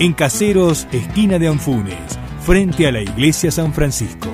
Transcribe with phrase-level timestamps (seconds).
[0.00, 4.33] En Caseros, esquina de Anfunes, frente a la iglesia San Francisco.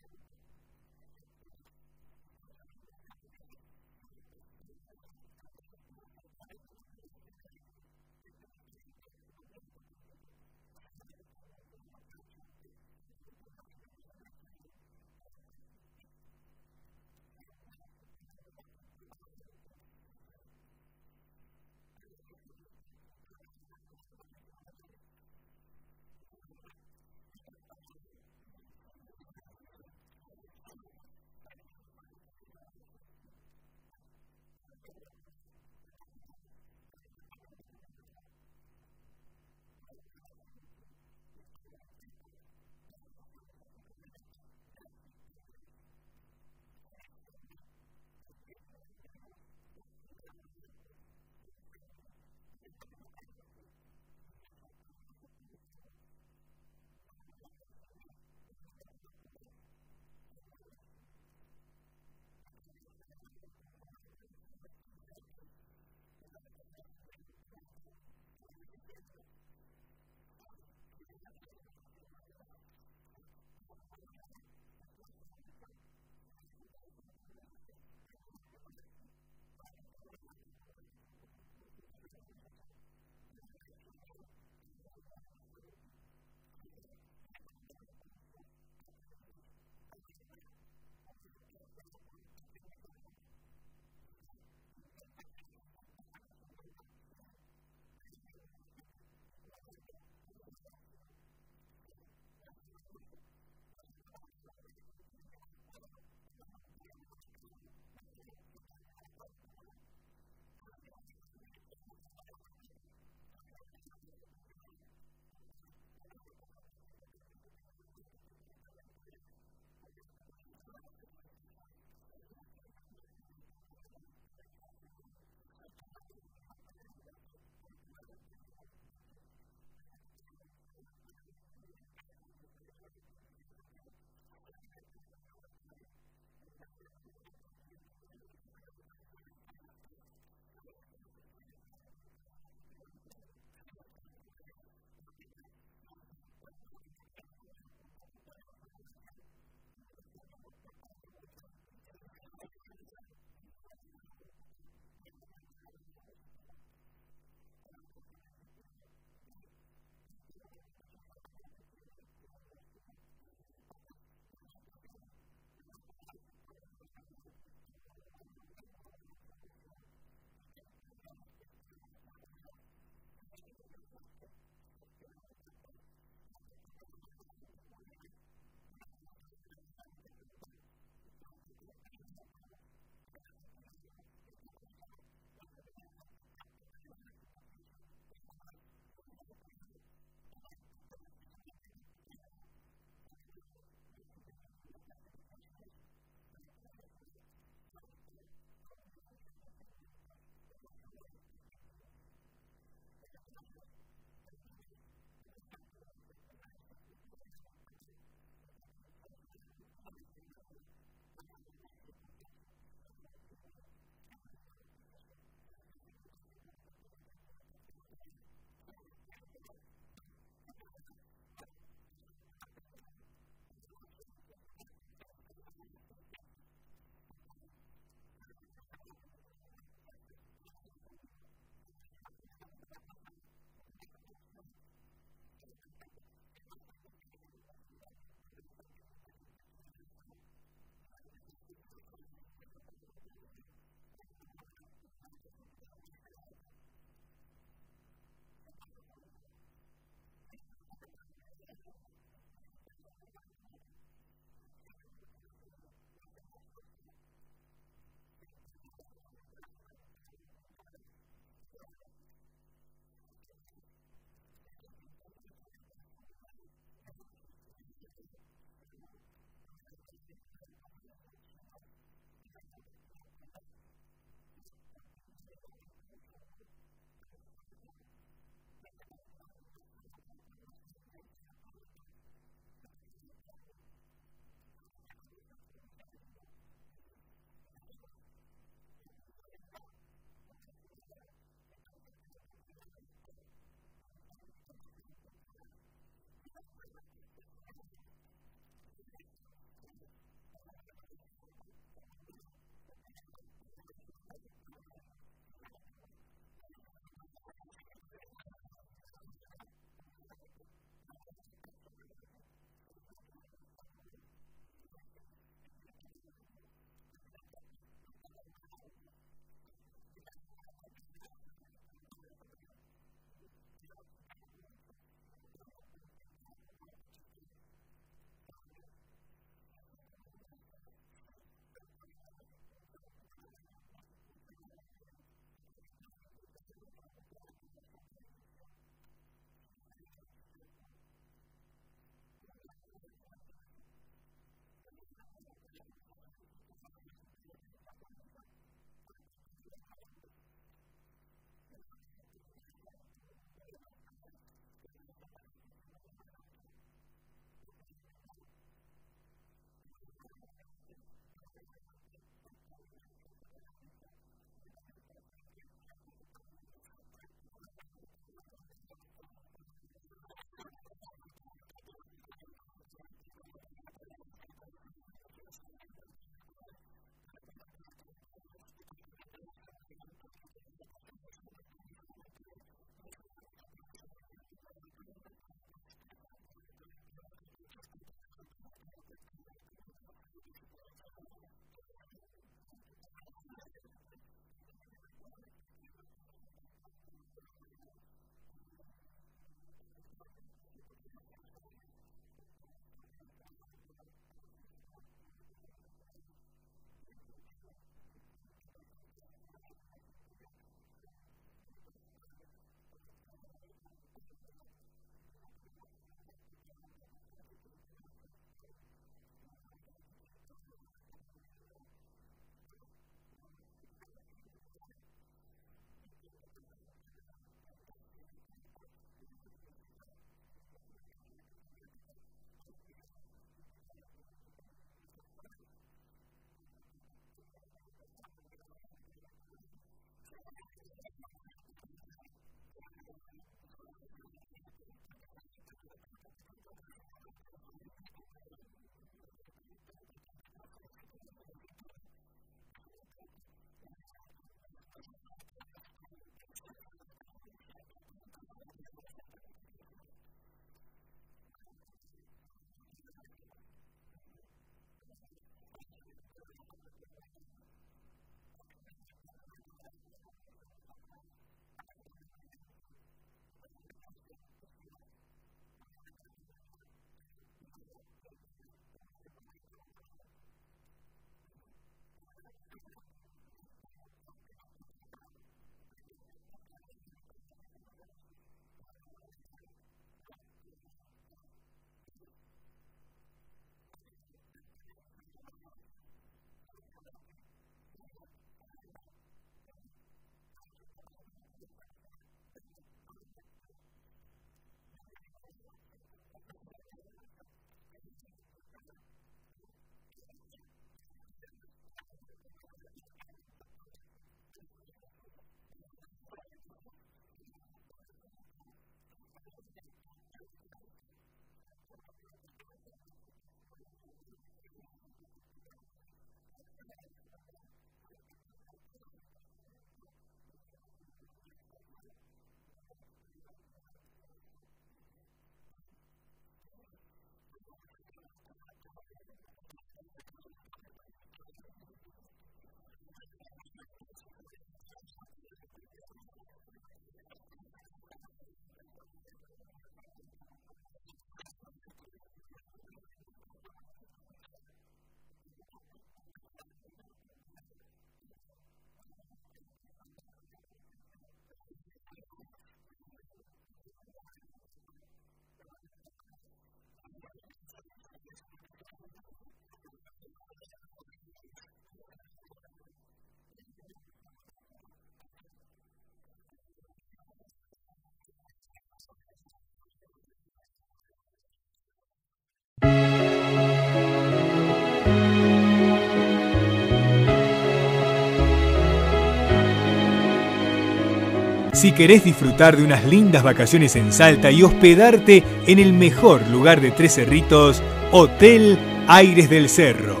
[591.60, 596.62] Si querés disfrutar de unas lindas vacaciones en Salta y hospedarte en el mejor lugar
[596.62, 600.00] de Tres Cerritos, Hotel Aires del Cerro.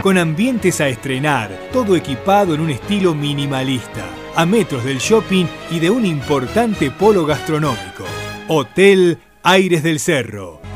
[0.00, 4.04] Con ambientes a estrenar, todo equipado en un estilo minimalista,
[4.36, 8.04] a metros del shopping y de un importante polo gastronómico.
[8.46, 10.67] Hotel Aires del Cerro.